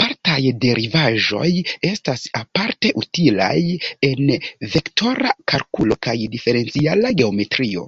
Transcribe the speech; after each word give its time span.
Partaj 0.00 0.42
derivaĵoj 0.64 1.48
estas 1.88 2.28
aparte 2.42 2.92
utilaj 3.02 3.52
en 4.10 4.32
vektora 4.76 5.34
kalkulo 5.54 5.98
kaj 6.08 6.18
diferenciala 6.38 7.16
geometrio. 7.24 7.86